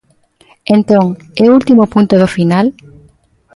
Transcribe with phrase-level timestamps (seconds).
[0.75, 1.05] Entón
[1.43, 2.67] ¿é o último punto do final?